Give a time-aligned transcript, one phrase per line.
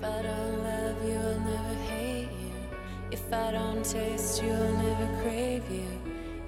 [0.00, 2.54] If I don't love you, I'll never hate you.
[3.10, 5.84] If I don't taste you, I'll never crave you.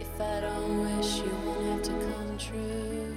[0.00, 3.12] If I don't wish you, won't have to come true.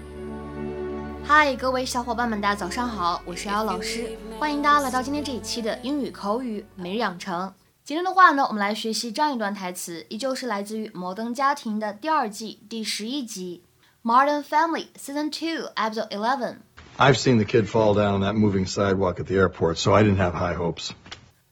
[1.24, 7.54] 嗨，各位小伙伴们，大家早上好，我是瑶老师，欢迎大家来到今天这一期的英语口语每日养成。
[7.86, 13.64] 今天的话呢，我们来学习这样一段台词，依旧是来自于《摩登家庭》的第二季第十一集，
[14.06, 16.58] 《Modern Family》Season Two Episode Eleven。
[16.99, 20.19] I've seen the kid fall down on that moving sidewalk at the airport, so I didn't
[20.19, 20.93] have high hopes.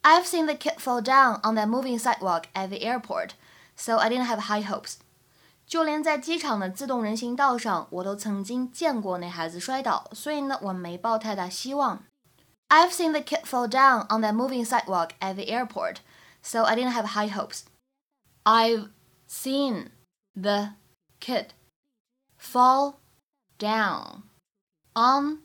[0.03, 3.35] I've seen the kid fall down on that moving sidewalk at the airport,
[3.75, 4.99] so I didn't have high hopes.
[5.67, 12.05] 就连在机场的自动人行道上，我都曾经见过那孩子摔倒，所以呢，我没抱太大希望。
[12.69, 15.97] I've seen the kid fall down on that moving sidewalk at the airport,
[16.43, 17.65] so I didn't have high hopes.
[18.45, 18.89] I've
[19.27, 19.91] seen
[20.35, 20.75] the
[21.21, 21.49] kid
[22.39, 23.01] fall
[23.59, 24.23] down
[24.95, 25.39] on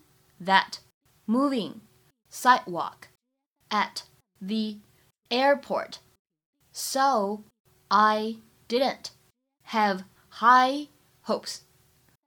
[0.44, 0.78] that
[1.26, 1.80] moving
[2.28, 3.08] sidewalk
[3.68, 4.02] at
[4.40, 4.78] the
[5.30, 5.98] airport.
[6.72, 7.44] So
[7.88, 9.10] I didn't
[9.68, 10.04] have
[10.40, 10.88] high
[11.26, 11.60] hopes.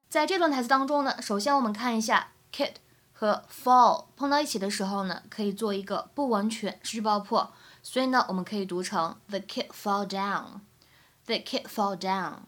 [0.10, 2.76] 在这段台词当中呢，首先我们看一下 kid
[3.12, 12.44] 和 fall 碰到一起的时候呢，可以做一个不完全失去爆破，所以呢，我们可以读成 the kid fall down，the kid fall down。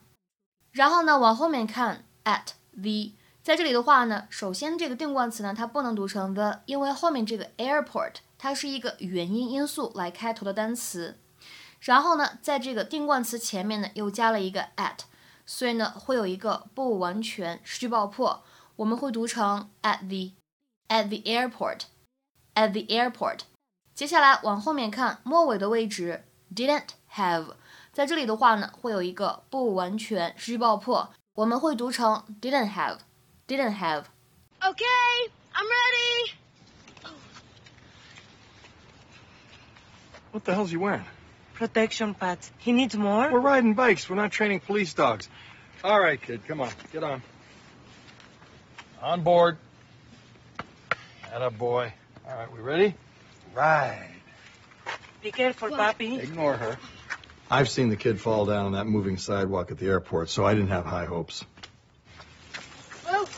[0.72, 3.12] 然后呢，往后面看 at the
[3.45, 11.19] 在这里的话呢，首先这个定冠词呢，它不能读成 the，因为后面这个 airport 它是一个元音因素来开头的单词，
[11.79, 15.01] 然后呢，在这个定冠词前面呢又加了一个 at，
[15.45, 18.43] 所以呢会有一个不完全失去爆破，
[18.77, 23.41] 我们会读成 at the，at the airport，at the airport。
[23.95, 27.57] 接下来往后面看末尾的位置 didn't have，
[27.93, 33.01] 在这里的话呢会有一个不完全失去爆破，我们会读成 didn't have。
[33.47, 34.09] Didn't have.
[34.67, 36.33] Okay, I'm ready.
[40.33, 41.05] What the hell's he wearing?
[41.55, 42.51] Protection pads.
[42.59, 43.31] He needs more?
[43.33, 44.09] We're riding bikes.
[44.09, 45.29] We're not training police dogs.
[45.85, 46.71] All right, kid, come on.
[46.93, 47.23] Get on.
[49.01, 49.59] On board.
[51.33, 51.93] Atta boy.
[52.27, 52.95] All right, we ready?
[53.55, 54.11] Ride.
[55.23, 56.23] Be careful, Papi.
[56.23, 56.79] Ignore her.
[57.51, 60.55] I've seen the kid fall down on that moving sidewalk at the airport, so I
[60.55, 61.45] didn't have high hopes.
[63.07, 63.29] Oh,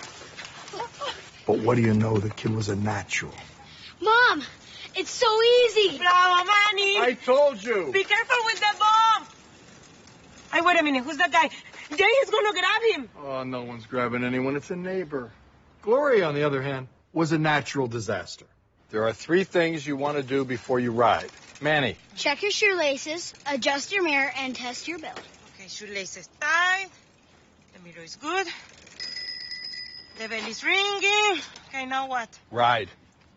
[1.47, 2.19] But what do you know?
[2.19, 3.33] The kid was a natural.
[4.01, 4.43] Mom,
[4.97, 5.99] it's so easy.
[5.99, 6.99] Bravo, Manny!
[6.99, 7.91] I told you.
[7.93, 9.27] Be careful with the bomb!
[10.53, 11.05] Hey, wait a minute.
[11.05, 11.49] Who's that guy?
[11.97, 13.09] Jay is gonna grab him.
[13.23, 14.57] Oh, no one's grabbing anyone.
[14.57, 15.31] It's a neighbor.
[15.83, 18.47] Gloria, on the other hand, was a natural disaster.
[18.91, 21.31] There are three things you want to do before you ride.
[21.61, 25.21] Manny, Check your shoelaces, adjust your mirror, and test your belt.
[25.55, 26.89] Okay, shoelaces tied.
[27.75, 28.47] The mirror is good.
[30.19, 31.43] The bell is ringing.
[31.69, 32.29] Okay, now what?
[32.51, 32.89] ride.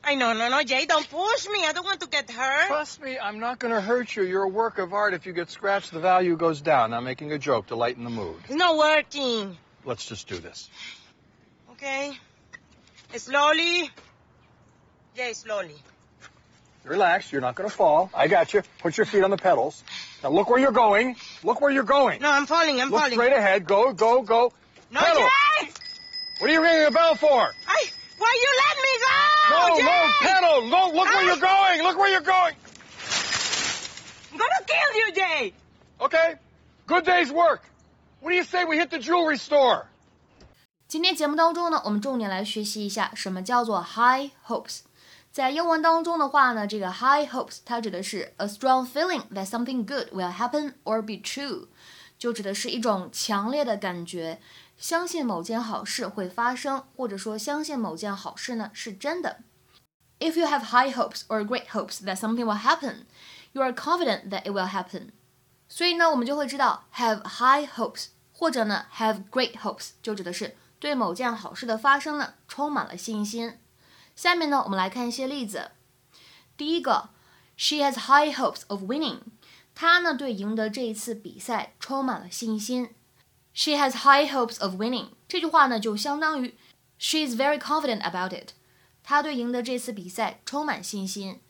[0.01, 1.65] I know, no, no, Jay, don't push me.
[1.65, 2.67] I don't want to get hurt.
[2.67, 4.23] Trust me, I'm not going to hurt you.
[4.23, 5.13] You're a work of art.
[5.13, 6.93] If you get scratched, the value goes down.
[6.93, 8.37] I'm making a joke to lighten the mood.
[8.45, 9.57] It's not working.
[9.83, 10.69] Let's just do this.
[11.71, 12.17] Okay.
[13.17, 13.89] Slowly.
[15.17, 15.75] Jay, slowly.
[16.85, 17.31] Relax.
[17.31, 18.09] You're not going to fall.
[18.13, 18.61] I got you.
[18.79, 19.83] Put your feet on the pedals.
[20.23, 21.17] Now look where you're going.
[21.43, 22.21] Look where you're going.
[22.21, 23.13] No, I'm falling, I'm look falling.
[23.13, 23.65] straight ahead.
[23.65, 24.53] Go, go, go.
[24.91, 25.28] No, pedal.
[26.38, 26.40] Jay!
[26.40, 27.54] What are you ringing a bell for?
[27.66, 27.84] I,
[28.18, 29.14] why you let me go?
[29.50, 29.84] No, Jay!
[29.84, 30.68] no, pedal.
[30.68, 31.28] No, look where Ah!
[31.28, 31.82] you're going.
[31.82, 32.54] Look where you're going.
[34.32, 35.52] I'm gonna kill you, Jay.
[36.00, 36.34] Okay.
[36.86, 37.62] Good day's work.
[38.20, 39.86] What do you say we hit the jewelry store?
[40.86, 44.80] 今天节目当中呢，我们重点来学习一下什么叫做 high hopes。
[45.32, 51.66] 在英文当中的话呢，这个 high hopes 它指的是 a strong feeling that something good will happen or be true，
[52.18, 54.40] 就指的是一种强烈的感觉，
[54.79, 59.41] 相信某件好事会发生，或者说相信某件好事呢是真的。
[60.19, 63.03] If you have high hopes or great hopes that something will happen,
[63.51, 65.09] you are confident that it will happen。
[65.67, 73.59] 所以呢，我们就会知道 have high hopes 或者呢 have great hopes 就指的是对某件好事的发生呢充满了信心。
[74.15, 75.71] 下面呢，我们来看一些例子。
[76.55, 77.09] 第一个
[77.57, 79.19] ，She has high hopes of winning。
[79.75, 82.95] 她呢对赢得这一次比赛充满了信心。
[83.58, 85.08] She has high hopes of winning。
[85.28, 86.54] 这句话呢就相当于
[86.98, 88.50] She is very confident about it。
[89.02, 91.40] 她对赢得这次比赛充满信心。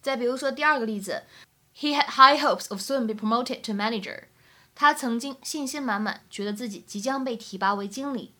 [0.00, 1.24] 再比如说第二个例子，
[1.76, 4.24] He had high hopes of soon be promoted to manager。
[4.74, 8.34] 他曾经信心满满，觉得自己即将被提拔为经理。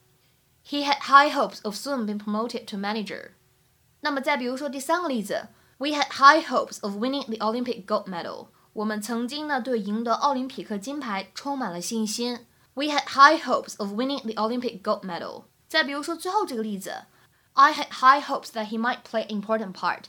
[0.65, 3.31] He had high hopes of soon being promoted to manager。
[4.01, 5.49] 那么再比如说第三个例子，
[5.79, 8.49] We had high hopes of winning the Olympic gold medal。
[8.75, 12.47] 我们曾经呢对赢得奥林匹克金牌充满了信心。
[12.75, 15.45] We had high hopes of winning the Olympic gold medal。
[15.69, 17.05] 再比如说最后这个例子，
[17.55, 20.05] I had high hopes that he might play an important part。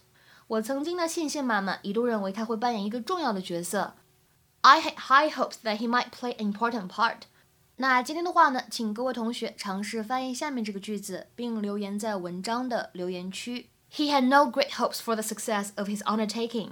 [0.47, 3.95] 我曾经的信心满满，一度认为他会扮演一个重要的角色。
[4.61, 7.21] I had high hopes that he might play an important part。
[7.77, 13.69] 那今天的话呢，请各位同学尝试翻译下面这个句子，并留言在文章的留言区。
[13.91, 16.71] He had no great hopes for the success of his undertaking.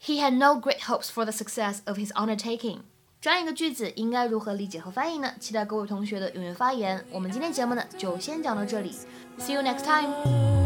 [0.00, 2.80] He had no great hopes for the success of his undertaking.
[3.21, 5.29] 这样一个句子应该如何理解和翻译呢？
[5.41, 7.03] 期待各位同学的踊跃发言。
[7.11, 8.95] 我们今天节目呢就先讲到这里
[9.37, 10.58] ，See you next time.